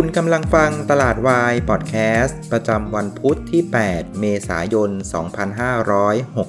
[0.00, 4.90] คุณกำลังฟังตลาดวายพอดแคสต์ประจำวันพุทธที่ 8 เมษายน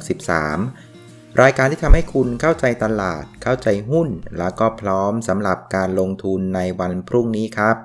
[0.02, 4.08] 2563 รายการที่ทำให้คุณเข้าใจตลาด เข้าใจหุ้น
[4.38, 7.76] แล้วก็พร้อมสำหรับการลงทุนในวันพรุ่งนี้ครับ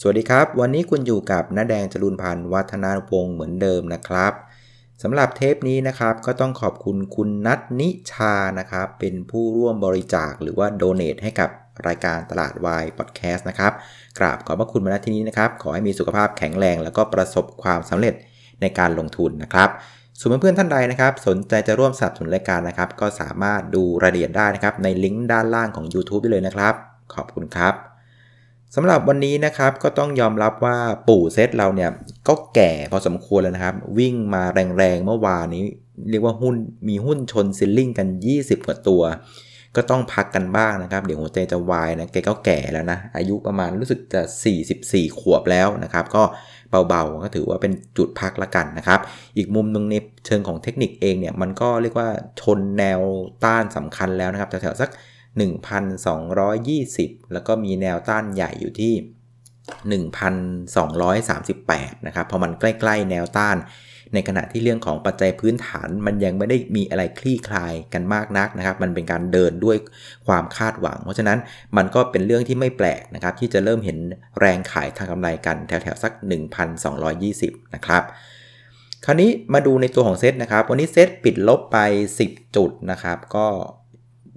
[0.00, 4.32] สวัสดีครับ วันนี้คุณอยู่กับน้าแดงจรุนพันธ์วัฒนาวงศ์เหมือนเดิมนะครับ
[5.02, 11.50] สำหรับเทปนี้นะครับก็ต้องขอบคุณคุณนัทนิชานะครับเป็นผู้ร่วมบริจาคหรือว่าโดเน a ให้กับ
[11.86, 13.72] รายการตลาดวายพอดแคสต์นะครับ
[14.18, 18.14] กราบขอบพระคุณมาณที่นี้นะครับ ขอให้มีสุขภาพแข็งแรง แล้วก็ประสบความสำเร็จ
[18.60, 19.68] ในการลงทุนนะครับ
[20.18, 26.74] ส่วนเพื่อนๆท่านใดนะครับ สนใจจะร่วมสนับสนุนรายการนะครับ ก็สามารถดูรายละเอียดได้นะครับ ในลิงก์ด้านล่างของ YouTube ได้เลยนะครับ
[27.14, 27.74] ขอบคุณครับ
[28.74, 30.76] สำหรับวันนี้นะครับก็ต้องยอมรับว่า
[31.08, 31.90] ปู่เซตเราเนี่ย
[32.28, 34.42] ก็แก่พอสมควรแล้วนะครับ วิ่งมา
[34.78, 35.64] แรงๆเมื่อวานนี้
[36.10, 36.54] เรียกว่าหุ้น
[36.88, 39.02] มีหุ้นชนซิลลิงกัน 20 กว่าตัว
[39.76, 44.22] ก็ต้องพักกันบ้างนะครับ เดี๋ยวหัวใจจะวายนะแกก็แก่แล้วนะ อายุประมาณรู้สึกจะ
[44.70, 46.22] 44 ขวบแล้วนะครับ ก็
[46.88, 49.00] เบาๆ ก็ถือว่าเป็นจุดพักละกันนะครับ
[49.36, 49.94] อีกมุมนึงใน
[50.26, 52.08] เชิงของเทคนิคเองเนี่ยมันก็เรียกว่า
[52.40, 53.00] ชนแนว
[53.44, 54.90] ต้านสำคัญแล้วนะครับแถวๆสัก
[56.16, 58.94] 1,220 แล้วก็มีแนวต้านใหญ่อยู่ที่
[60.06, 63.56] 1,238 นะครับพอมันใกล้ ๆ แนวต้าน
[64.14, 69.76] ในขณะที่เรื่องของปัจจัยพื้นฐาน มันยังไม่ได้มีอะไรคลี่คลายกันมากนักนะครับ มันเป็นการเดินด้วย
[70.26, 71.38] ความคาดหวัง เพราะฉะนั้น
[71.76, 73.98] มันก็เป็นเรื่องที่ไม่แปลกนะครับที่จะเริ่มเห็น
[74.40, 76.12] แรงขายทางกำไรกันแถวๆสัก
[77.12, 78.02] 1,220 นะครับ
[79.04, 81.78] คราวนี้มาดูในตัวของเซตนะครับ วันนี้เซตปิดลบไป
[82.18, 83.46] 10 จุดนะครับ ก็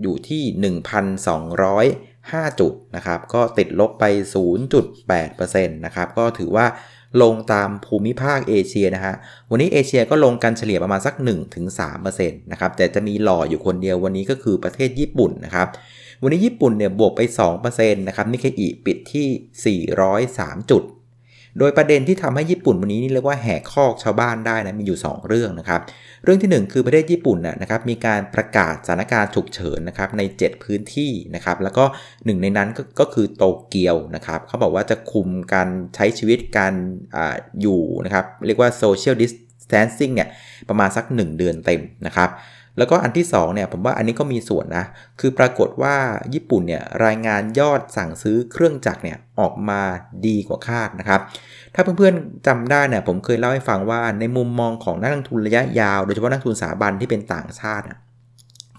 [0.01, 0.73] อยู่ที่
[1.31, 4.05] 1,205 จุดนะครับ ก็ติดลบไป
[4.85, 6.65] 0.8%นะครับ ก็ถือว่า
[7.21, 9.15] ลงตามภูมิภาคเอเชียนะฮะ
[9.51, 11.13] วันนี้เอเชียก็ลงกันเฉลี่ยประมาณสัก
[11.77, 15.67] 1-3%นะครับ แต่จะมีหล่ออยู่คนเดียววันนี้ก็คือประเทศญี่ปุ่นนะครับ
[16.23, 17.21] วันนี้ญี่ปุ่นเนี่ยบวกไป
[17.59, 19.81] 2%นะครับ นิเคอิปิดที่
[20.15, 20.83] 403 จุด
[21.59, 25.81] โดยประเด็นที่ทำให้ญี่ปุ่นวันนี้นี่เรียกว่าแหกคอกชาวบ้านได้นะมีอยู่ 2 เรื่องนะครับ
[26.23, 31.85] เรื่องที่ 1 คือประเทศญี่ปุ่นนะครับมีการประกาศสถานการณ์ฉุกเฉินนะครับใน 7 พื้นที่นะครับแล้วก็
[32.25, 32.69] หนึ่งในนั้น
[32.99, 36.73] ก็กคือโตเกียวนะครับเขาบอกว่าจะคุมการใช้ชีวิตการ
[37.15, 37.17] อ
[37.61, 40.29] อยู่นะครับเรียกว่า social distancing เนี่ย
[40.69, 42.29] ประมาณสัก 1 เดือนเต็มนะครับ
[42.77, 44.85] แล้วก็อันที่2เนี่ยผมว่าอันนี้ก็มีส่วนนะ
[45.19, 45.95] คือปรากฏว่า
[46.33, 49.81] ญี่ปุ่นเนี่ยรายงานยอดสั่งซื้อเครื่องจักรเนี่ยออกมา
[50.27, 51.21] ดีกว่าคาดนะครับ
[51.73, 57.85] ถ้าเพื่อนๆจำได้เนี่ยผมเคยเล่าให้ฟังว่าในมุมมองของนักลงทุนระยะยาว โดยเฉพาะนักทุนสถาบันที่เป็นต่างชาติ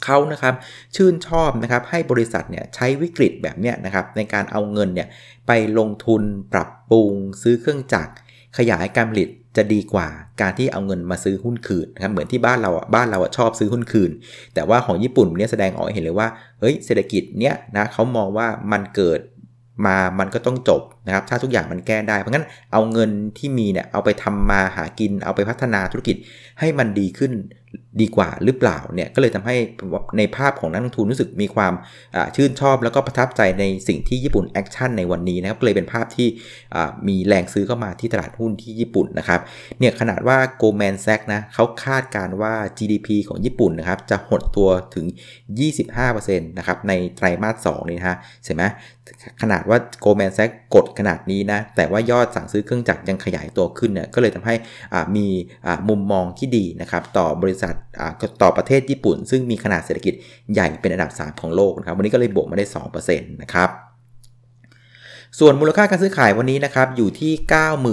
[0.04, 0.54] เขานะครับ
[0.96, 5.08] ชื่นชอบนะครับให้บริษัทเนี่ยใช้วิกฤตแบบเนี้ยนะครับในการเอาเงินเนี่ย
[5.46, 6.22] ไปลงทุน
[6.52, 8.12] ปรับปรุงซื้อเครื่องจักร
[8.58, 10.06] ขยายการผลิต จะดีกว่า
[10.40, 14.10] การที่เอาเงินมาซื้อหุ้นคืนนะครับเหมือนที่บ้านเราอะบ้านเราอะชอบซื้อหุ้นคืน
[14.54, 16.28] แต่ว่าของญี่ปุ่นเนี่ยแสดงออกเห็นเลยว่า
[16.60, 19.20] เฮ้ยเศรษฐกิจเนี้ยนะเขามองว่ามันเกิด
[19.86, 26.16] มามันก็ต้องจบ นะครับถ้าทุกอย่างมันแก้ได้ เพราะงั้นเอาเงินที่มีเนี่ยเอาไปทำมาหากิน เอาไปพัฒนาธุรกิจ
[26.60, 27.32] ให้มันดีขึ้น
[28.00, 29.56] ดีกว่าหรือเปล่าเนี่ยก็เลยทำให้
[30.18, 31.72] ในภาพของนักลงทุนรู้สึกมีความ
[32.36, 36.28] ชื่นชอบ แล้วก็ประทับใจในสิ่งที่ญี่ปุ่น action ในวันนี้นะครับเลยเป็นภาพที่
[37.08, 39.40] มีแรงซื้อเข้ามาที่ตลาดหุ้นที่ญี่ปุ่นนะครับ
[39.78, 45.06] เนี่ยขนาดว่า Goldman Sachs นะเขาคาดการว่า GDP ของญี่ปุ่นนะครับจะหดตัวถึง
[45.82, 48.64] 25%นะครับในไตรมาส2นี่นะฮะเห็นไหม
[49.42, 54.54] ขนาดว่า Goldman Sachs กดขนาดนี้นะ แต่ว่ายอดสั่งซื้อเครื่องจักรยังขยายตัวขึ้นเนี่ย ก็เลยทำให้
[55.16, 55.26] มี
[55.88, 57.74] มุมมองที่ดีนะครับต่อบริษัท
[58.42, 60.14] ต่อประเทศญี่ปุ่น ซึ่งมีขนาดเศรษฐกิจ
[60.52, 62.66] ใหญ่เป็นอันดับ 3 ของโลกนะครับ วันนี้ก็เลยบวกมาได้
[62.98, 63.70] 2%นะครับ
[65.38, 67.32] ส่วนมูลค่าการซื้อขายวันนี้นะครับอยู่ที่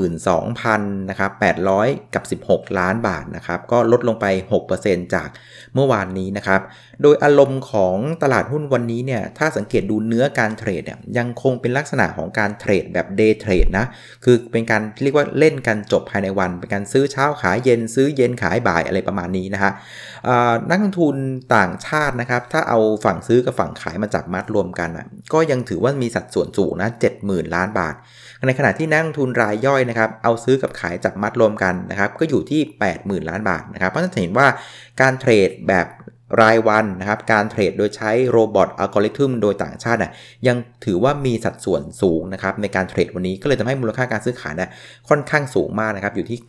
[0.06, 1.32] 92,000นะครับ
[1.74, 4.26] 800 กับ 16 ล้านบาทนะครับก็ลดลงไป
[4.72, 5.30] 6%จาก
[5.74, 6.62] เมื่อวานนี้นะครับ
[7.02, 13.86] โดยอารมณ์ของตลาดหุ้นวันนี้เนี่ยถ้าสังเกตดูเนื้อการเทรดเนี่ยยังคงเป็นลักษณะของการเทรดแบบเดย์เทรดนะ
[14.24, 19.72] คือเป็นการเรียกว่าเล่นกันจบภายในวัน เป็นการซื้อเช้าขายเย็นซื้อเย็นขายบ่ายอะไรประมาณนี้นะฮะ
[20.70, 21.16] นักลงทุน
[21.56, 24.90] ต่างชาตินะครับถ้าเอาฝั่งซื้อกับฝั่งขายมาจับมัดรวมกัน
[25.34, 26.90] ก็ยังถือว่ามีสัดส่วนสูงนะ
[27.26, 27.96] 70,000 ล้านบาท
[28.48, 32.62] ในขณะที่นักลงทุนรายย่อยนะครับเอาซื้อกับขายจับมัดรวมกันนะครับก็อยู่ที่
[32.96, 34.48] 80,000 ล้านบาทนะครับเพราะฉะนั้นเห็นว่า
[35.02, 35.88] การเทรดแบบ
[36.42, 40.12] รายวันนะครับการเทรดโดยใช้โรบอทอัลกอริทึมโดยต่างชาติน่ย
[40.48, 44.70] ยังถือว่ามีสัดส่วนสูงนะครับในการเทรดวันนี้ก็เลยทำให้มูลค่าการซื้อขายนะ
[45.10, 46.40] ค่อนข้างสูงมากนะครับอยู่ที่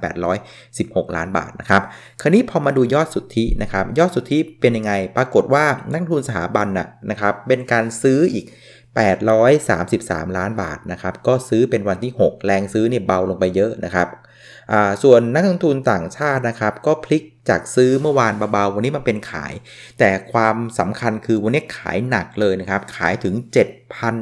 [0.00, 1.82] 92,816 ล้านบาทนะครับ
[2.20, 8.44] คราวนี้พอมาดูยอดสุทธินะครับยอดสุทธิเป็นยังไง ปรากฏว่านักทุนสถาบันนะนะครับเป็นการซื้ออีก
[8.90, 14.08] 833 ล้านบาทนะครับ ก็ซื้อเป็นวันที่ 6 แรงซื้อเนี่ยเบาลงไปเยอะนะครับ
[15.02, 19.52] ส่วนนักลงทุนต่างชาตินะครับ ก็พลิกจากซื้อเมื่อวานเบาๆวันนี้มาเป็นขาย
[19.98, 23.34] แต่ความสำคัญคือวันนี้ขายหนักเลยนะครับ ขายถึง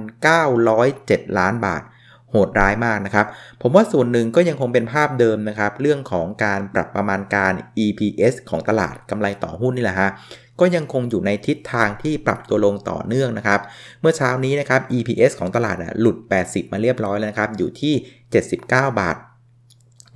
[0.05, 1.83] 7,907 ล้านบาท
[2.31, 3.27] โหดร้ายมากนะครับ
[3.63, 7.53] ผมว่าส่วนหนึ่งก็ยังคงเป็นภาพเดิมนะครับ เรื่องของการปรับประมาณการ
[7.85, 10.11] EPS ของตลาดกำไรต่อหุ้นนี่แหละฮะ
[10.61, 13.61] ก็ยังคงอยู่ในทิศทางที่ปรับตัวลงต่อเนื่องนะครับ
[14.01, 16.17] เมื่อเช้านี้นะครับ EPS ของตลาดหลุด
[16.47, 17.95] 80 มาเรียบร้อยแล้วนะครับ อยู่ที่
[18.47, 19.17] 79 บาท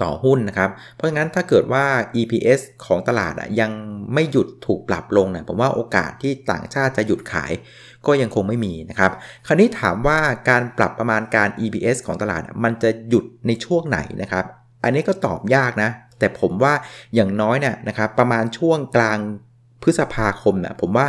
[0.03, 1.85] ต่อหุ้นนะครับ เพราะงั้นถ้าเกิดว่า
[2.21, 3.73] EPS ของตลาดยัง
[4.15, 7.53] ไม่หยุดถูกปรับลงนะผมว่าโอกาสที่ต่างชาติจะหยุดขาย
[8.07, 9.13] ก็ยังคงไม่มีนะครับ
[9.47, 10.19] คราวนี้ถามว่า
[10.49, 14.45] การปรับประมาณการ EPS ของตลาดมันจะหยุดในช่วงไหนนะครับ
[14.85, 16.75] อันนี้ก็ตอบยากนะ แต่ผมว่า
[17.15, 19.19] อย่างน้อยเนี่ยนะครับประมาณช่วงกลาง
[19.83, 21.07] พฤษภาคมเนะ่ยผมว่า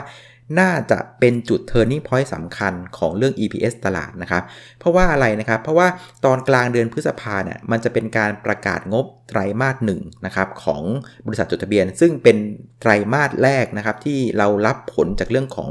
[0.60, 4.44] น่าจะเป็นจุด turning point สำคัญของเรื่อง EPS ตลาดนะครับ
[4.80, 5.88] เพราะว่าอะไรนะครับ เพราะว่า
[6.26, 10.82] ตอนกลางเดือนพฤษภาเนี่ยมันจะเป็นการประกาศงบไตรมาสหนึ่งนะครับของ
[11.28, 12.38] บริษัทจดทะเบียน ซึ่งเป็น
[12.82, 15.70] ไตรมาสแรกนะครับที่เรารับผลจากเรื่องของ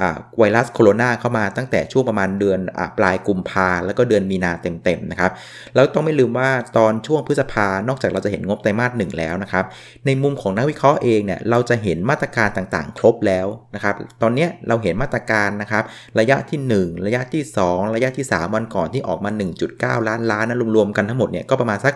[0.00, 0.02] อ
[0.38, 5.32] ไวรัสโคโรนาเข้ามาตั้งแต่ช่วงประมาณเดือนอปลายกุมภาแล้วก็เดือนมีนาเต็มๆนะครับ
[5.74, 9.64] แล้วต้องไม่ลืมว่าตอนช่วงพฤษภานอกจากเราจะเห็นงบไตรมาสหนึ่งแล้วนะครับ
[10.06, 15.84] ในมุมของนักวิเคราะห์เองเนี่ยเราจะเห็นมาตรการต่างๆ ครบแล้วนะครับตอนนี้เราเห็นมาตรการนะครับ
[16.18, 19.30] ระยะที่ 1 ระยะที่ 2 ระยะที่ 3 วันก่อนที่ออกมา
[19.68, 21.94] 1.9 ล้านล้านนะรวมๆกันทั้งหมดเนี่ยก็ประมาณสัก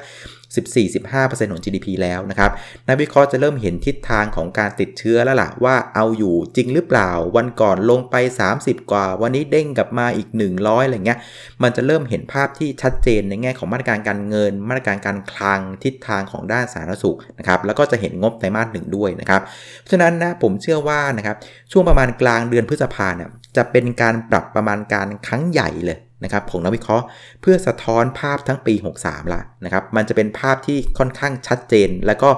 [0.87, 2.51] 14-15%ของ GDP แล้วนะครับ
[2.89, 8.15] นักวิเคราะห์จะเริ่มเห็นทิศทางของการติดเชื้อแล้วล่ะว่าเอาอยู่จริงหรือเปล่า วันก่อนลงไป
[8.53, 10.29] 30 กว่า วันนี้เด้งกลับมาอีก
[10.59, 11.19] 100อะไรเงี้ย
[11.63, 19.43] มันจะเริ่มเห็นภาพที่ชัดเจนในแง่ของมาตรการการเงิน มาตรการการคลังทิศทางของด้านสาธารณสุขนะครับแล้วก็จะเห็นงบไตรมาสหนึ่งด้วยนะครับ
[19.81, 21.37] เพราะฉะนั้นนะผมเชื่อว่านะครับ
[21.73, 27.05] ช่วงประมาณกลางเดือนพฤษภาเนี่ยจะเป็นการปรับประมาณการครั้งใหญ่เลย นะครับของนักวิเคราะห์
[27.41, 32.31] เพื่อสะท้อนภาพทั้งปี 63ละนะครับมันจะเป็นภาพที่ค่อนข้างชัดเจน และก็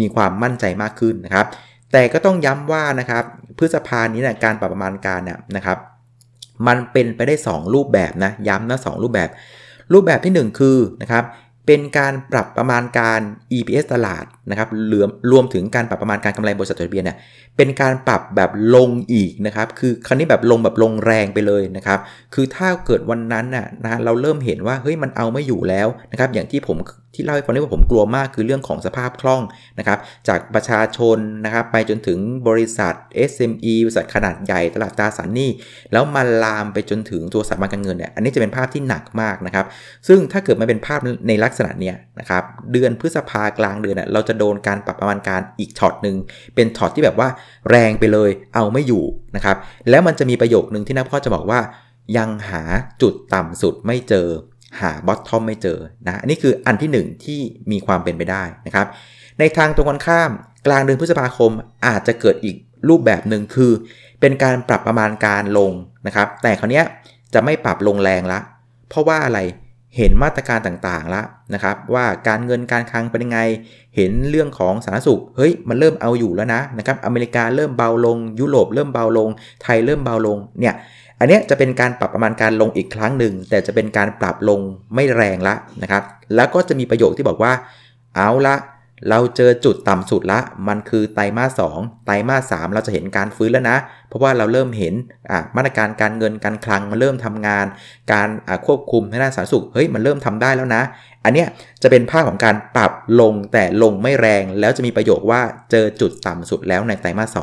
[0.00, 1.46] มีความมั่นใจมากขึ้นนะครับ
[1.92, 3.24] แต่ก็ต้องย้ำว่านะครับ
[3.58, 5.78] พฤษภานี้นะการปรับประมาณการเนี่ยนะครับ
[6.66, 9.28] มันเป็นไปได้ 2 รูปแบบนะย้ำนะสรูปแบบ
[9.92, 11.24] รูปแบบที่ 1 คือนะครับ
[11.70, 13.20] เป็นการปรับประมาณการ
[13.56, 17.16] EPS ตลาดนะครับรวมรวมถึงการปรับประมาณการกำไรบริษัทจดทะเบียนเนี่ย
[17.56, 21.98] เป็นการปรับแบบลงอีกนะครับ คือครั้นี้แบบลงแบบลงแรงไปเลยนะครับ
[22.34, 26.76] คือถ้าเกิดวันนั้นน่ะนะเราเริ่มเห็นว่าเฮ้ยมันเอาไม่อยู่แล้วนะครับ อย่างที่ผม
[27.18, 29.42] ที่เล่าให้ฟังว่าผมกลัวมากคือเรื่องของสภาพคล่อง
[29.78, 29.98] นะครับ
[30.28, 32.18] จากประชาชนนะครับไปจนถึง
[32.48, 32.94] บริษัท
[33.30, 35.50] SME บริษัทขนาดใหญ่ตลาดตราสารหนี้
[35.92, 39.66] แล้วมาลามไปจนถึงตัวสถาบันการเงินเนี่ยอันนี้จะเป็นภาพที่หนักมากนะครับ
[40.08, 42.42] ซึ่งถ้าเกิดมันเป็นภาพในลักษณะเนี้ยนะครับ
[42.72, 46.16] เดือนพฤษภากลางเดือนเราจะโดนการปรับประมาณการอีกช็อตหนึ่ง
[46.54, 47.28] เป็นช็อตที่แบบว่า
[47.70, 49.04] แรงไปเลยเอาไม่อยู่
[49.36, 49.56] นะครับ
[49.90, 51.60] แล้วมันจะมีประโยคหนึ่งที่นักพ่อจะบอกว่า
[52.18, 52.62] ยังหา
[53.02, 54.28] จุดต่ำสุดไม่เจอ
[54.80, 58.86] หา bottom ไม่เจอนะอันนี้คืออันที่ 1 ที่มีความเป็นไปได้นะครับ
[59.38, 60.30] ในทางตรงกันข้าม
[60.66, 61.52] กลางเดือนพฤษภาคม
[61.86, 62.56] อาจจะเกิดอีก
[62.88, 63.72] รูปแบบหนึ่งคือ
[64.20, 65.72] เป็นการปรับประมาณการลง
[66.06, 66.82] นะครับ แต่คราวนี้
[67.34, 68.38] จะไม่ปรับลงแรงละ
[68.88, 69.38] เพราะว่าอะไร
[69.96, 73.40] เห็นมาตรการต่างๆแล้วนะครับ ว่าการเงินการคลังเป็นยังไง
[73.96, 79.28] เห็นเรื่องของสาธารณสุขเฮ้ยมันเริ่มเอาอยู่แล้วนะนะครับอเมริกาเริ่มเบาลง ยุโรปเริ่มเบาลง
[79.62, 80.74] ไทยเริ่มเบาลงเนี่ย
[81.20, 84.60] อันนี้จะเป็นการปรับประมาณการลงอีกครั้งหนึ่ง แต่จะเป็นการปรับลง
[84.94, 86.02] ไม่แรงละนะครับ
[86.34, 87.52] แล้วก็จะมีประโยคที่บอกว่า
[88.16, 88.56] เอาละ
[89.10, 91.60] เราเจอจุดต่ำสุดละ มันคือไตรมาสส
[92.06, 93.76] ไตรมาสสเราจะเห็นการฟื้นแล้วนะ
[94.08, 94.94] เพราะว่าเราเริ่มเห็น
[95.56, 97.66] มาตรการการเงินการคลังมันเริ่มทำงาน
[98.12, 98.28] การ
[98.66, 100.82] ควบคุมในด้านสาธารณสุข เฮ้ยมันเริ่มทำได้แล้วนะ
[101.24, 101.48] อันเนี้ย
[101.82, 105.40] จะเป็นภาพของการปรับลงแต่ลงไม่แรง แล้วจะมีประโยคว่า
[105.70, 107.36] เจอจุดต่ำสุดแล้วในไตรมาสส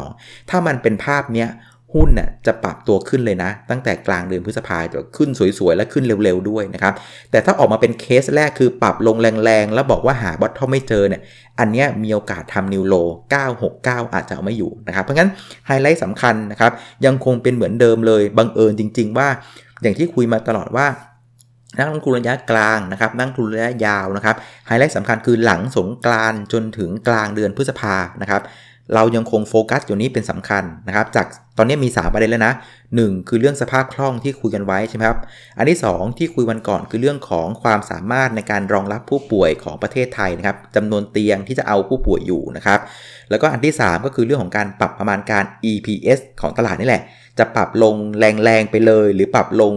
[0.49, 1.49] ถ้ามันเป็นภาพเนี้ย
[1.93, 6.93] หุ้นน่ะจะปรับตัวขึ้นเลยนะ ตั้งแต่กลางเดือนพฤษภาคมขึ้นสวยๆ และขึ้นเร็วๆด้วยนะครับ
[7.31, 11.21] แต่ถ้าออกมาเป็นเคสแรกคือปรับลงแรงๆ แล้วบอกว่าหาบอททอมไม่เจอเนี่ย
[11.59, 12.95] อันนี้มีโอกาสทำ new low
[13.55, 15.29] 969 อาจจะเอาไม่อยู่นะครับ เพราะงั้น
[15.67, 16.71] ไฮไลท์สำคัญนะครับ
[17.05, 19.27] ยังคงเป็นเหมือนเดิมเลยบังเอิญจริง ๆ ว่า
[19.81, 20.87] อย่างที่คุยมาตลอดว่า
[21.77, 24.35] นักลงทุนระยะกลางนะครับนักลงทุนระยะยาวนะครับ
[24.67, 28.41] ไฮไลท์สำคัญคือหลังสงกรานต์จนถึงกลางเดือนพฤษภานะครับ
[28.93, 31.27] เรายังคงโฟกัสอยู่นี้เป็นสำคัญนะครับ จาก
[31.57, 32.53] ตอนนี้มี 3 ประเด็นแล้วนะ
[32.91, 35.19] 1 คือเรื่องสภาพคล่องที่คุยกันไว้ใช่ไหมครับ
[35.57, 42.79] อันที่ 2 ที่คุยวันก่อนคือเรื่องของความสามารถในการรองรับผู้ป่วยของประเทศไทยนะครับจำนวนเตียงที่จะเอาผู้ป่วยอยู่นะครับ
[43.29, 47.01] แล้วก็อันที่ 3 ก็คือเรื่องของการปรับประมาณการ EPS ของตลาดนี่แหละ
[47.39, 49.73] จะปรับลงแรงๆไปเลย หรือปรับลง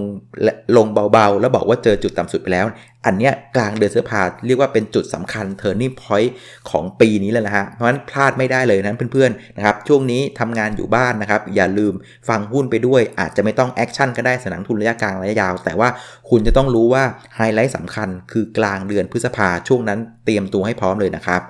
[0.77, 2.67] ลงเบาๆ แล้วบอกว่าเจอจุดต่ำสุดไปแล้ว
[3.07, 6.31] อันเนี้ยกลางเดือนเสื้อผ้าเรียกว่าเป็นจุดสำคัญ turning point
[6.71, 11.95] ของปีนี้เลยนะฮะ เพราะฉะนั้นพลาดไม่ได้เลยนะเพื่อนๆนะครับช่วงนี้ทำงานอยู่บ้านนะครับ อย่าลืม
[12.29, 15.89] ฟังหุ้นไปด้วย อาจจะไม่ต้อง action ก็ได้สำหรับนักลงทุนระยะกลางระยะยาว แต่ว่า
[16.31, 17.05] คุณจะต้องรู้ว่า
[17.37, 21.43] ไฮไลท์สำคัญคือกลางเดือนพฤษภาช่วงนั้นเตรียมตัวให้พร้อมเลยนะครับ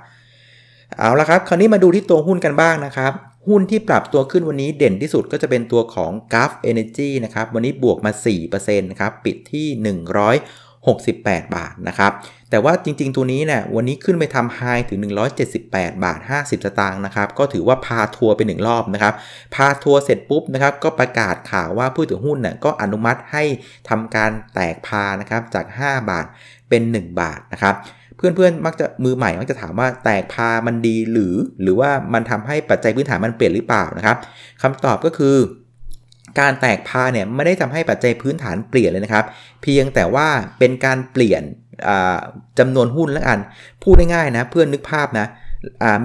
[0.98, 3.12] เอาละครับ คราวนี้มาดูที่ตัวหุ้นกันบ้างนะครับ
[3.46, 8.12] หุ้นที่ปรับตัวขึ้นวันนี้เด่นที่สุดก็จะเป็นตัวของ g u f Energy นะครับ วันนี้บวกมา
[8.46, 9.66] 4%นะครับ ปิดที่
[10.86, 12.12] 168 บาทนะครับ
[12.50, 14.98] แต่ว่าจริงๆ ตัวนี้เนี่ยวันนี้ขึ้นไปทำไฮถึง
[15.52, 19.14] 178 บาท 50 สตางค์นะครับ ก็ถือว่าพาทัวร์ไปหนึ่งรอบนะครับ
[19.54, 23.44] พาทัวร์เสร็จปุ๊บนะครับ ก็ประกาศข่าวว่าผู้ถือหุ้นเนี่ยก็อนุมัติให้
[23.88, 26.26] ทำการแตกพานะครับจาก 5 บาท
[26.68, 27.74] เป็น 1 บาทนะครับ
[28.18, 34.16] เพื่อนๆมักจะมือใหม่มักจะถามว่าแตกพามันดีหรือ หรือว่ามันทำให้ปัจจัยพื้นฐานมันเปลี่ยนหรือเปล่านะครับ
[34.62, 35.36] คำตอบก็คือ
[36.40, 39.24] การแตกพาเนี่ยไม่ได้ทำให้ปัจจัยพื้นฐานเปลี่ยนเลยนะครับ
[39.62, 41.42] เพียงแต่ว่าเป็นการเปลี่ยน
[42.58, 43.38] จำนวนหุ้นล้วกัน
[43.82, 45.26] พูดง่ายๆนะเพื่อนนึกภาพนะ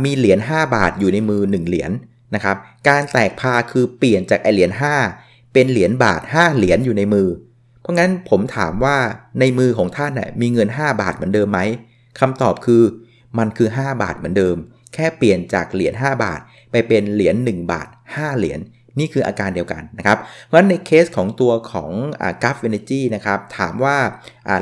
[0.06, 1.92] มีเหรียญ5บาทอยู่ในมือ 1 เหรียญ
[2.36, 2.58] นะครับ
[2.90, 4.72] การแตกพาคือเปลี่ยนจากไอเหรียญ
[5.14, 7.28] 5เป็นเหรียญบาท 5 เหรียญอยู่ในมือ
[7.82, 8.98] เพราะงั้นผมถามว่า
[9.40, 11.60] ในมือของท่านน่ยมีเงิน 5 บาทเหมือนเดิมไหม
[12.20, 12.84] คำตอบคือ
[13.38, 14.58] มันคือ 5 บาทเหมือนเดิม
[14.94, 16.40] แค่เปลี่ยนจากเหรียญ5บาท
[16.72, 18.60] ไปเป็นเหรียญ1บาท 5 เหรียญ
[19.00, 21.92] นี่คืออาการเดียวกันนะครับ เพราะฉะนั้นในเคสของตัวของ
[22.44, 23.98] กราฟเอเนจีนะครับ ถามว่า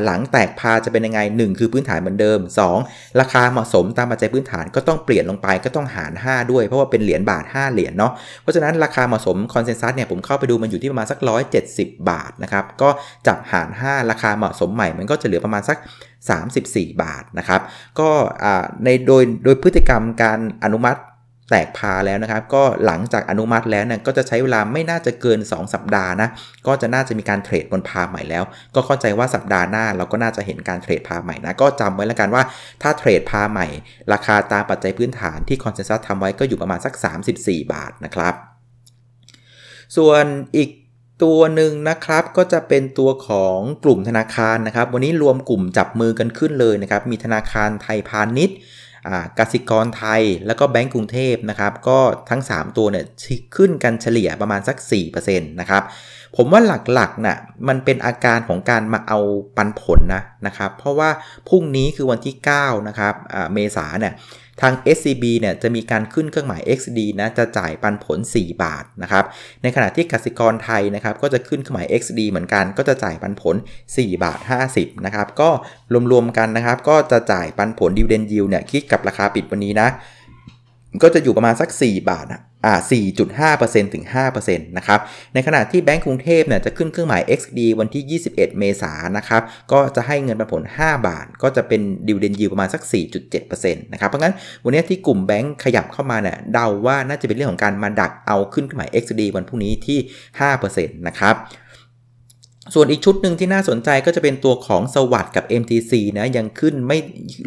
[0.05, 2.39] หลังแตกพาจะเป็นยังไง 1 คือพื้นฐานเหมือนเดิม
[2.79, 8.11] 2 ราคาเหมาะสมตามปัจจัยพื้นฐานก็ต้องเปลี่ยนลงไปก็ต้องหาร 5 ด้วยเพราะว่าเป็นเหรียญบาท 5 เหรียญเนาะ
[8.41, 11.19] เพราะฉะนั้นราคาเหมาะสมคอนเซนแซสเนี่ยผมเข้าไปดูมันอยู่ที่ประมาณสัก
[11.63, 12.89] 170 บาทนะครับก็
[13.27, 15.77] จับหาร 5 ราคาเหมาะสมใหม่มันก็จะเหลือประมาณสัก
[16.39, 17.61] 34 บาทนะครับ
[17.99, 18.09] ก็
[18.83, 20.99] ในโดยโดยพฤติกรรมการอนุมัติ
[21.51, 26.29] แตกพาแล้วนะครับ ก็หลังจากอนุมัติแล้วเนี่ยก็จะใช้เวลาไม่น่าจะเกิน 2 สัปดาห์นะ
[26.67, 28.43] ก็จะน่าจะมีการเทรดบนพาใหม่แล้ว
[28.75, 32.43] ก็เข้าใจว่าสัปดาห์หน้าเราก็น่าจะเห็นการเทรดพาใหม่นะ ก็จำไว้แล้วกันว่า
[32.81, 33.67] ถ้าเทรดพาใหม่
[34.13, 36.93] ราคาตามปัจจัยพื้นฐานที่คอนเซนแซสทำไว้ก็อยู่ประมาณสัก
[37.33, 38.33] 34 บาทนะครับ
[39.97, 40.25] ส่วน
[40.57, 40.69] อีก
[41.23, 48.57] ตัวหนึ่งนะครับก็จะเป็นตัวของกลุ่มธนาคารนะครับ วันนี้รวมกลุ่มจับมือกันขึ้นเลยนะครับ มีธนาคารไทยพาณิชย์
[49.39, 53.05] กสิกรไทยแล้วก็แบงก์กรุงเทพนะครับก็ทั้ง 3 ตัวเนี่ย
[53.55, 54.77] ขึ้นกันเฉลี่ยประมาณสัก
[55.07, 55.83] 4%นะครับ
[56.37, 56.61] ผมว่า
[56.93, 59.19] หลักๆนะ่ะมันเป็นอาการของการมาเอา
[59.57, 61.09] ปันผลนะนะครับเพราะว่า
[61.49, 63.13] พรุ่งนี้คือวันที่9นะครับ
[63.53, 64.13] เมษาเนี่ย
[64.61, 69.25] ทาง SCB เนี่ยจะมีการขึ้นเครื่องหมาย XD นะจะจ่ายปันผล 4 บาทนะครับ
[69.61, 73.55] ในขณะที่กสิกรไทยนะครับก็จะขึ้นเครื่องหมาย XD เหมือนกัน ก็จะจ่ายปันผล
[73.87, 74.39] 4 บาท
[74.71, 75.49] 50นะครับก็
[76.11, 79.87] รวมๆกันนะครับก็จะจ่ายปันผลดิวเดนยิวเนี่ยคิดกับราคาปิดวันนี้นะ
[81.03, 84.99] ก็จะอยู่ประมาณสัก 4 บาทอะ 4.5%ถึง5%นะครับ
[85.33, 89.41] ในขณะที่แบงก์กรุงเทพเนี่ยจะขึ้นเครื่องหมาย XD วันที่ 21 เมษายนนะครับ
[89.71, 92.81] ก็จะให้เงินปันผล 5 บาท ก็จะเป็นดิวเดนยิวประมาณสัก
[93.31, 99.99] 4.7%นะครับ เพราะงั้นวันนี้ที่กลุ่มแบงก์ขยับเข้ามาเนี่ยเดาว่าน่าจะเป็นเรื่องของการมาดักเอาขึ้นเครื่องหมาย XD วันพรุ่งนี้ที่
[100.51, 101.35] 5%นะครับ
[102.73, 106.97] ส่วนอีกชุดหนึ่งที่น่าสนใจก็จะเป็นตัวของสวัสด์กับ MTC นะยังขึ้นไม่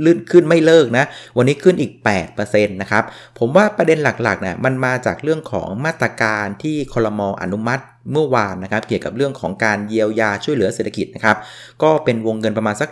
[0.04, 1.04] ลื่นขึ้นไม่เลิกนะ
[1.36, 1.92] วันนี้ขึ้นอีก
[2.32, 3.04] 8%นะครับ
[3.38, 11.36] ผมว่าประเด็นหลักๆเนี่ยมันมาจากเรื่องของมาตรการที่คอรมออนุมัติเมื่อวานนะครับเกี่ยวกับเรื่องของการเยียวยาช่วยเหลือเศรษฐกิจนะครับ
[11.82, 12.90] ก็เป็นวงเงินประมาณสัก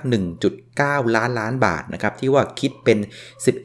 [0.56, 2.98] 1.9 ล้านล้านบาทนะครับที่ว่าคิดเป็น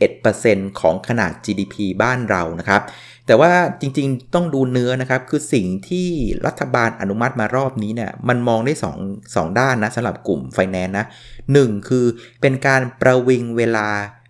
[0.08, 2.82] 11%ของขนาด GDP บ้านเรานะครับ
[3.28, 6.08] แต่ว่าจริงๆต้องดูเนื้อนะครับ คือสิ่งที่
[6.48, 8.74] รัฐบาลอนุมัติมารอบนี้เนี่ยมันมองได้
[9.06, 11.06] 2 2ด้านนะสำหรับกลุ่มไฟแนนซ์นะ
[11.54, 12.06] หนึ่งคือ
[12.42, 13.88] เป็นการประวิงเวลา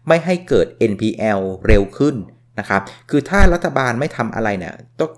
[0.08, 2.18] ไม่ให้เกิด NPL เร็วขึ้น
[2.60, 4.74] นะครับ คือถ้ารัฐบาลไม่ทำอะไรเนี่ย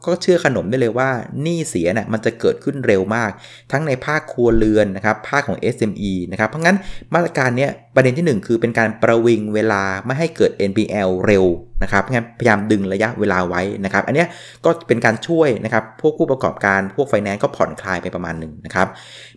[0.05, 1.09] ก็เชื่อขนมได้เลยว่า
[1.41, 3.31] หนี้เสียเนี่ยมันจะเกิดขึ้นเร็วมาก
[3.71, 6.77] ทั้งในภาคครัวเรือนนะครับ ภาคของ SME นะครับ เพราะงั้น
[7.13, 11.45] มาตรการเนี้ยประเด็นที่ 1 คือเป็นการประวิงเวลาไม่ให้เกิด NPL เร็ว
[11.83, 14.25] นะครับงั้นพยายามดึงระยะเวลาไว้นะครับ อันนี้
[14.65, 18.87] ก็เป็นการช่วยนะครับ พวกผู้ประกอบการพวกไฟแนนซ์ก็ผ่อนคลายไปประมาณหนึ่งนะครับ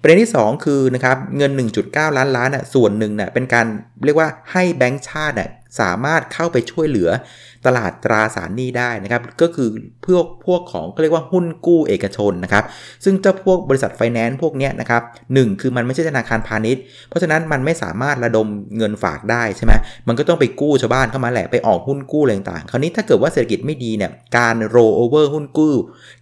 [0.00, 1.50] ประเด็นที่ 2 คือนะครับเงิน
[1.84, 3.66] 1.9 ล้านล้านอะส่วนหนึ่งเนี่ยเป็นการ
[4.04, 7.08] เรียกว่าให้แบงก์ชาติน่ะสามารถเข้าไปช่วยเหลือ
[7.66, 9.68] ตลาดตราสารหนี้ได้นะครับก็คือ
[10.06, 12.64] พวกพวกของก็เรียกว่าหุ้นกู้เอกชนนะครับ
[13.04, 15.02] ซึ่งเจ้าพวกบริษัทไฟแนนซ์พวกนี้นะครับ
[15.32, 19.72] หคือมันไม่ใช่ธนาคารพาณิชย์ เพราะฉะนั้นมันไม่สามารถระดมเงินฝากได้ใช่ไหม
[20.08, 24.76] มันก็ต้องไปกู้ชาวบ้านเข้ามาแหละไปออกหุ้นกู้อะไรต่างๆคราวนี้ถ้าเกิดว่าเศรษฐกิจไม่ดีเนี่ยการโร
[25.08, 25.74] เวอร์หุ้นกู้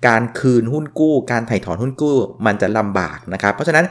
[0.09, 2.17] การคืนหุ้นกู้ การถ่ายถอนหุ้นกู้
[2.47, 3.85] มันจะลำบากนะครับเพราะฉะนั้น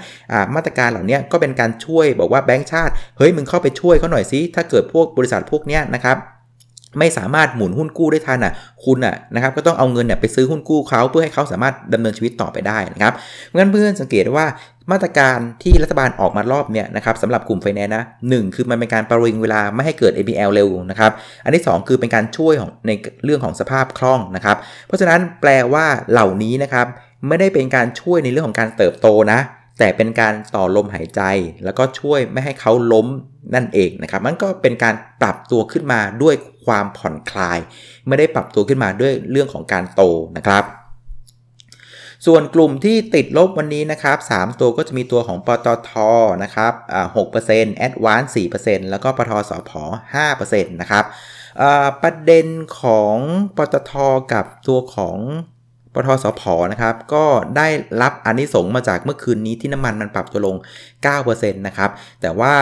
[0.55, 6.17] มาตรการเหล่านี้ก็เป็นการช่วยบอกว่าแบงก์ชาติเฮ้ยมึงเข้าไปช่วยเขาหน่อยสิถ้าเกิดพวกบริษัทพวกนี้นะครับ
[6.99, 8.53] ไม่สามารถหมุนหุ้นกู้ได้ทันอะ
[8.85, 13.13] คุณอะนะครับก็ต้องเอาเงินเนี่ยไปซื้อหุ้นกู้เขาเพื่อให้เขาสามารถดำเนินชีวิตต่อไปได้นะครับ
[13.57, 14.45] งั้นเพื่อนสังเกตว่า
[14.91, 21.11] มาตรการที่รัฐบาลออกมารอบเนี่ยนะครับสำหรับกลุ่มไฟแนนซ์นะหคือมันเป็นการประวิงเวลาไม่ให้เกิด APL เร็วนะครับ
[21.43, 22.91] อันที่ 2 คือเป็นการช่วยของใน
[23.25, 26.87] เรื่องของสภาพคล่องนะครับเพราะฉะนั้นแปลว่าเหล่านี้นะครับ
[27.27, 29.39] ไม่ได้เป็นการช่วยในเรื่องของการเติบโตนะ
[29.79, 31.21] แต่เป็นการต่อลมหายใจ
[31.63, 33.07] แล้วก็ช่วยไม่ให้เขาล้ม
[33.55, 37.59] นั่นเองนะครับ มันก็เป็นการปรับตัวขึ้นมาด้วยความผ่อนคลาย
[38.07, 40.01] ไม่ได้ปรับตัวขึ้นมาด้วยเรื่องของการโต
[40.37, 40.63] นะครับ
[42.25, 45.91] ส่วนกลุ่มที่ติดลบวันนี้นะครับ 3 ตัวก็จะมีตัวของปตท
[46.43, 47.07] นะครับอ่า
[47.45, 49.71] 6% Advance 4%แล้วก็ปตทสพ
[50.23, 51.05] 5%นะครับ
[52.03, 52.47] ประเด็น
[52.81, 53.15] ของ
[53.57, 53.93] ปตท
[54.33, 55.17] กับตัวของ
[55.93, 56.41] ปทสพ
[56.71, 57.25] นะครับก็
[57.57, 57.67] ได้
[58.01, 60.55] รับอนนิสงมาจากเมื่อคืนนี้ที่น้ำมันมันปรับตัวลง
[61.05, 61.89] 9%นะครับ
[62.21, 62.53] แต่ว่า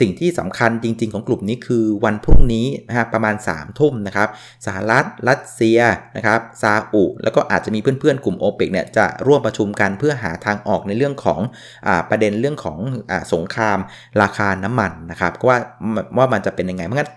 [0.00, 4.28] สิ่งที่สำคัญจริง ๆ ของกลุ่มนี้คือวันพรุ่งนี้นะฮะประมาณ 3 ทุ่มนะครับ
[4.66, 5.78] สหรัฐ รัสเซีย
[6.16, 11.40] นะครับซาอุ แล้วก็อาจจะมีเพื่อนๆ กลุ่มโอเปกเนี่ยจะร่วมประชุมกันเพื่อหาทางออกในเรื่องของ
[11.86, 12.78] อประเด็นเรื่องของ
[13.10, 13.78] อสงคราม
[14.22, 15.58] ราคาน้ำมันนะครับว่า
[16.18, 17.10] ว่ามันจะเป็นยังไงเพราะงั้น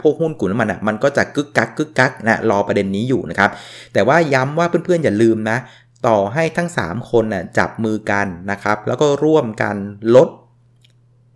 [0.00, 3.50] พวกหุ้นกลุ่มน้ำมันอะมันก็จะกึกกักกึกกักนะรอประเด็นนี้อยู่นะครับ
[3.92, 5.58] แต่ว่าย้ำว่าเพื่อนๆอย่าลืมนะ
[6.06, 9.76] ต่อให้ทั้ง 3 คนน่ะจับมือกันนะครับแล้วก็ร่วมกัน
[10.16, 10.28] ลด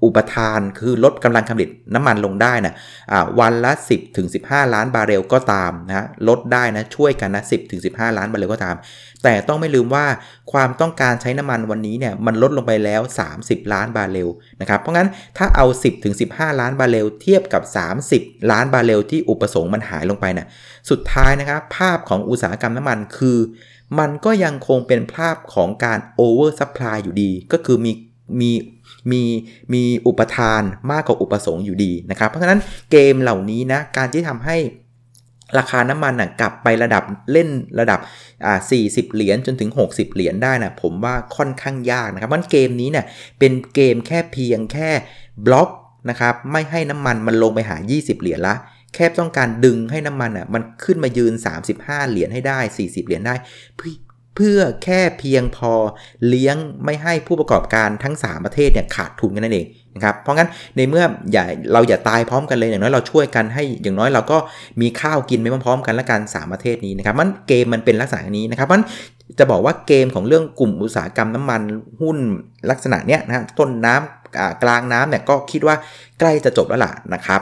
[0.04, 8.76] อุปทานคือลดกำลังการผลิตน้ำมันลงได้นะะวันละ 10ถึง15 ล้านบาร์เรลก็ตามนะลดได้นะช่วยกันนะ10ถึง15 ล้านบาร์เรลก็ตาม
[9.24, 10.06] แต่ต้องไม่ลืมว่า
[10.52, 13.00] ความต้องการใช้น้ำมันวันนี้เนี่ยมันลดลงไปแล้ว
[13.36, 14.28] 30 ล้านบาร์เรล
[14.60, 17.62] นะครับเพราะงั้นถ้าเอา 10ถึง15 ล้านบาร์เรลเทียบกับ
[18.10, 20.46] 30 ล้านบาร์เรลที่อุปสงค์มันหายลงไปน่ะ
[20.90, 23.38] สุดท้ายนะครับภาพของอุตสาหกรรมน้ำมันคือ
[23.98, 27.92] มันก็ยังคงเป็นภาพของการ oversupply อยู่ดีก็คือมี
[28.40, 28.50] มี
[29.12, 29.22] มี
[29.74, 34.56] มีอุปทานมากกว่าอุปสงค์อยู่ดีนะครับ เพราะฉะนั้นเกมเหล่านี้นะการที่ทำให้
[35.58, 37.02] ราคาน้ำมันนะกลับไประดับ
[37.32, 37.48] เล่น
[37.80, 38.00] ระดับ
[38.44, 43.06] อ่า40 เหรียญจนถึง 60 เหรียญได้นะผมว่าค่อนข้างยากนะครับมันเกมนี้เนี่ย
[43.38, 44.90] เป็นเกมแค่เพียงแค่
[45.46, 45.68] บล็อก
[46.10, 48.54] นะครับไม่ให้น้ำมันมันลงไปหา 20 เหรียญละ
[48.94, 51.32] แค่ต้องการดึงให้น้ำมันอะมันขึ้นมายืน
[51.72, 53.34] 35 เหรียญให้ได้ 40 เหรียญได้
[53.78, 55.72] เพื่อแค่เพียงพอ
[56.28, 64.38] เลี้ยงไม่ให้ผู้ประกอบการทั้ง 3 ประเทศเนี่ยขาดทุนกันนั่นเองนะครับเพราะงั้นในเมื่ออย่าเราอย่าตายพร้อมกันเลยอย่างน้อยเราช่วยกันให้อย่างน้อยเราก็
[64.80, 68.82] มีข้าวกินไปพร้อมกันและกัน3ประเทศนี้นะครับมันเกมมันเป็นลักษณะนี้นะครับมัน
[69.38, 71.62] จะบอกว่าเกมของเรื่องกลุ่มอุตสาหกรรมน้ำมัน
[72.00, 72.18] หุ้น
[72.70, 75.76] ลักษณะเนี้ยนะฮะต้นน้ำกลางน้ำเนี่ยก็คิดว่า
[76.18, 77.40] ใกล้จะจบแล้วล่ะนะครับ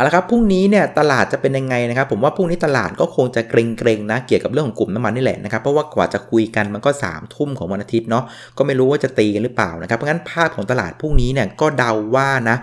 [0.00, 8.24] เอาละครับพรุ่งนี้เนี่ยตลาดจะเป็นยังไงนะครับ ผมว่าพรุ่งนี้ตลาดก็คงจะเกรงๆนะ เกี่ยวกับเรื่องของกลุ่มน้ำมันนี่แหละนะครับเพราะว่ากว่าจะคุยกันมันก็3ามทุ่มของวันอาทิตย์เนาะ
[8.58, 12.56] ก็ไม่รู้ว่าจะตีกันหรือเปล่านะครับเพราะงั้นภาพของตลาดพรุ่งนี้เนี่ยก็เดาว่านะ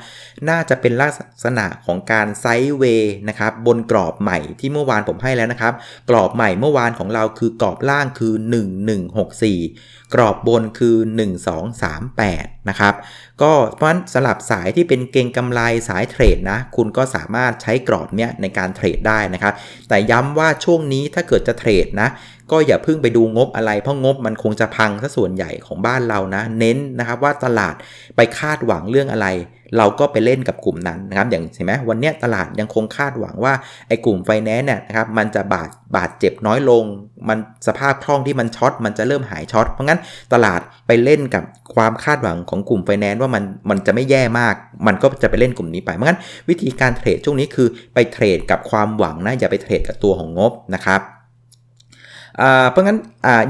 [0.49, 1.11] น่าจะเป็นลัก
[1.43, 5.73] ษณะของการไซด์เวย์นะครับบนกรอบใหม่ที่เมื่อวานผมให้แล้วนะครับ
[6.09, 8.33] กรอบใหม่เมื่อวานของเราคือกรอบล่างคือ
[9.03, 10.95] 1164กรอบบนคือ
[11.81, 12.93] 1238 นะครับ
[13.41, 19.53] ก็เพราะฉะนั้นสลับสายที่เป็นเก่งกำไรสายเทรดนะ คุณก็สามารถใช้กรอบเนี้ยในการเทรดได้นะครับ
[19.89, 22.09] แต่ย้ำว่าช่วงนี้ถ้าเกิดจะเทรดนะ
[22.51, 27.75] ก็อย่าเพิ่งไปดูงบอะไร เพราะงบมันคงจะพังซะส่วนใหญ่ของบ้านเรานะ เน้นนะครับว่าตลาด
[28.15, 29.27] ไปคาดหวังเรื่องอะไร
[29.77, 33.53] เราก็ไปเล่นกับกลุ่มนั้นนะครับอย่างเห็นไหมวันนี้ตลาดยังคงคาดหวังว่า
[33.87, 36.83] ไอ้กลุ่มไฟแนนซ์เนี่ยนะครับมันจะบาดบาดเจ็บน้อยลง
[37.29, 39.99] มันสภาพคล่องที่มันช็อตมันจะเริ่มหายช็อตเพราะงั้น
[40.33, 41.43] ตลาดไปเล่นกับ
[41.75, 44.55] ความคาดหวังของกลุ่มไฟแนนซ์ว่ามันมันจะไม่แย่มาก
[44.87, 51.01] มันก็จะไปเล่นกลุ่มนี้ไปเพราะงั้นวิธีการเทรดช่วงนี้คือไปเทรดกับความหวังนะอย่าไปเทรดกับตัวของงบนะครับ
[52.71, 52.99] เพราะงั้น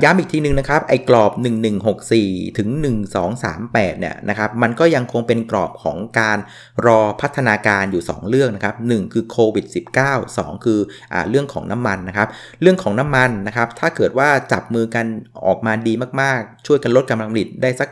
[0.04, 1.32] ย้ำอีกทีนึงนะครับ ไอ้กรอบ
[1.96, 2.70] 1164 ถึง
[3.36, 6.38] 1238 เนี่ยนะครับ มันก็ยังคงเป็นกรอบของการ
[6.86, 9.66] รอพัฒนาการอยู่ 2 เรื่องนะครับ 1 คือโควิด
[10.00, 10.80] -19 2 คือ
[11.14, 12.28] อเรื่องของน้ำมันนะครับ
[12.62, 15.06] เรื่องของน้ำมันนะครับ ถ้าเกิดว่าจับมือกัน
[15.46, 17.90] ออกมาดีมากๆ ช่วยกันลดกำลังผลิตได้สัก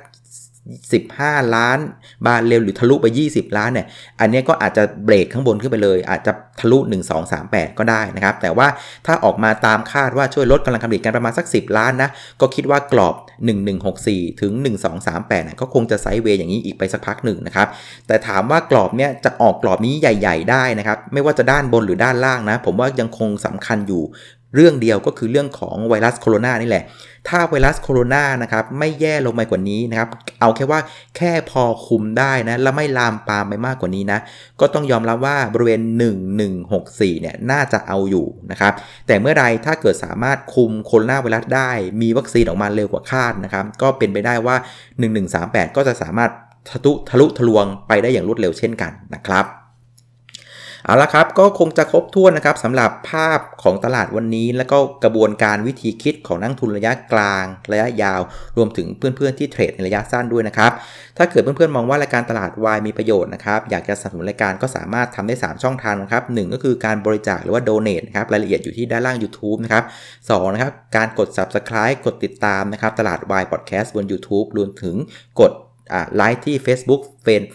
[0.74, 1.80] 15 ล้าน
[2.28, 3.88] บาทเร็วหรือทะลุไป 20 ล้านเนี่ย
[4.20, 8.68] อันนี้ก็อาจจะเบรกข้างบนขึ้นไปเลย อาจจะทะลุ 1 2 3 8 ก็ได้นะครับแต่ว่า
[9.06, 12.10] ถ้าออกมาตามคาดว่าช่วยลดกำลังการผลิตกันประมาณสัก 10 ล้านนะ
[12.42, 13.16] ก็คิดว่ากรอบ
[13.78, 14.54] 1164 ถึง
[14.94, 17.68] 1238เนี่ยก็คงจะไซด์เวย์อย่างนี้อีกไปสักพักหนึ่งนะครับ
[18.08, 24.04] แต่ถามว่ากรอบเนี้ยจะออกกรอบนี้ใหญ่ ๆ ได้นะครับไม่ว่าจะด้านบนหรือด้านล่างนะผมว่ายังคงสำคัญอยู่
[24.56, 26.84] เรื่องเดียวก็คือเรื่องของไวรัสโคโรนานี่แหละ
[27.28, 30.10] ถ้าไวรัสโคโรนานะครับไม่แย่ลงไปกว่านี้นะครับ
[30.42, 30.80] เอาแค่ว่า
[31.18, 34.20] แค่พอคุมได้นะ แล้วไม่ลามปามไปมากกว่านี้นะ
[34.60, 35.82] ก็ต้องยอมรับว่าบริเวณ
[36.52, 38.74] 1164 เนี่ยน่าจะเอาอยู่นะครับ
[39.08, 44.56] แต่เมื่อไรถ้าเกิดสามารถคุมโคโรนาไวรัสได้ มีวัคซีนออกมาเร็วกว่าคาดนะครับ ก็เป็นไปได้ว่า
[45.16, 46.32] 1138 ก็จะสามารถ
[46.70, 49.46] ทะลุทะลุทะลวงไปได้อย่างรวดเร็วเช่นกันนะครับ
[50.88, 58.22] เอาละครับก็คงจะครบถ้วนนะครับสำหรับภาพของตลาดวันนี้ แล้วก็กระบวนการวิธีคิดของนักทุนระยะกลาง ระยะยาว
[58.58, 60.72] รวมถึงเพื่อนๆที่ trade ในระยะสั้นด้วยนะครับ
[61.18, 69.84] ถ้าเกิดเพื่อนๆมองว่ารายการตลาดวายมีประโยชน์นะครับอยากจะสนับสนุนรายการก็สามารถทำได้ 3 ช่องทางนะครับก็คือการบริจาคหรือว่า donate นะครับรายละเอียดอยู่ที่ด้านล่าง YouTube นะครับ
[70.30, 74.96] นะครับการกด Subscribe กดติดตามนะครับตลาดวายพอดแคสต์บน YouTube รวมถึง
[75.42, 75.52] กด
[76.18, 77.02] ไลฟ์ที่ Facebook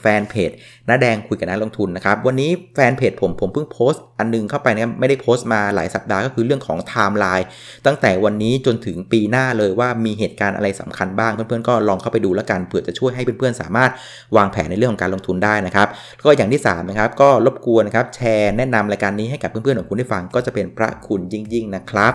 [0.00, 0.50] fanpage
[0.88, 7.46] น้าแดงคุยกับนักลงทุนนะครับ วันนี้แฟนเพจผมผมเพิ่งโพสต์อันนึงเข้าไปนะไม่ได้โพสต์มาหลายสัปดาห์ก็คือเรื่องของไทม์ไลน์
[7.86, 13.90] ตั้งแต่วันนี้จนถึงปีหน้าเลยว่ามีเหตุการณ์อะไรสำคัญบ้าง เพื่อนๆก็ลองเข้าไปดูแล้วกันเผื่อจะช่วยให้เพื่อนๆสามารถ
[14.36, 15.88] วางแผนในเรื่องของการลงทุนได้นะครับ
[16.24, 22.12] ก็อย่างที่3นะครับก็รบกวนครับแชร์แนะนำรายการนี้ให้กับเพื่อนๆของคุณได้ฟังก็จะเป็นพระคุณยิ่งๆนะครับ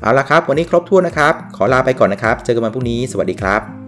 [0.00, 3.85] เอาละครับ วันนี้ครบถ้วนนะครับ ขอลาไปก่อนนะครับ เจอกันวันพรุ่งนี้สวัสดีครับ